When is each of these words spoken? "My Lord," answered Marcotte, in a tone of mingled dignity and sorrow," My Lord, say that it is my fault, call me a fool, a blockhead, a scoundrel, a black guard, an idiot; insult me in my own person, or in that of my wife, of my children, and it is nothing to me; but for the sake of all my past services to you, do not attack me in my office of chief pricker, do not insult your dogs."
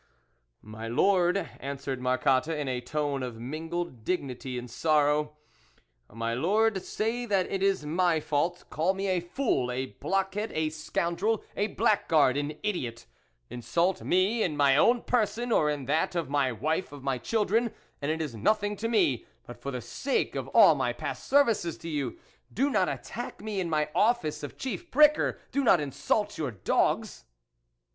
"My 0.63 0.87
Lord," 0.87 1.37
answered 1.59 2.01
Marcotte, 2.01 2.47
in 2.47 2.67
a 2.67 2.81
tone 2.81 3.21
of 3.21 3.39
mingled 3.39 4.03
dignity 4.03 4.57
and 4.57 4.67
sorrow," 4.67 5.37
My 6.11 6.33
Lord, 6.33 6.81
say 6.81 7.27
that 7.27 7.45
it 7.51 7.61
is 7.61 7.85
my 7.85 8.19
fault, 8.19 8.63
call 8.71 8.95
me 8.95 9.07
a 9.09 9.19
fool, 9.19 9.69
a 9.71 9.85
blockhead, 9.85 10.51
a 10.53 10.69
scoundrel, 10.71 11.43
a 11.55 11.67
black 11.67 12.07
guard, 12.07 12.35
an 12.35 12.57
idiot; 12.63 13.05
insult 13.51 14.01
me 14.01 14.41
in 14.41 14.57
my 14.57 14.75
own 14.75 15.03
person, 15.03 15.51
or 15.51 15.69
in 15.69 15.85
that 15.85 16.15
of 16.15 16.31
my 16.31 16.51
wife, 16.51 16.91
of 16.91 17.03
my 17.03 17.19
children, 17.19 17.71
and 18.01 18.09
it 18.09 18.23
is 18.23 18.33
nothing 18.33 18.75
to 18.77 18.87
me; 18.87 19.27
but 19.45 19.61
for 19.61 19.69
the 19.69 19.81
sake 19.81 20.33
of 20.33 20.47
all 20.47 20.73
my 20.73 20.91
past 20.91 21.27
services 21.27 21.77
to 21.77 21.87
you, 21.87 22.17
do 22.51 22.71
not 22.71 22.89
attack 22.89 23.39
me 23.39 23.59
in 23.59 23.69
my 23.69 23.87
office 23.93 24.41
of 24.41 24.57
chief 24.57 24.89
pricker, 24.89 25.39
do 25.51 25.63
not 25.63 25.79
insult 25.79 26.39
your 26.39 26.49
dogs." 26.49 27.25